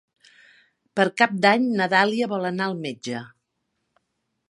Per 0.99 1.05
Cap 1.21 1.35
d'Any 1.45 1.69
na 1.81 1.89
Dàlia 1.93 2.31
vol 2.35 2.51
anar 2.53 2.71
al 2.73 2.77
metge. 2.89 3.25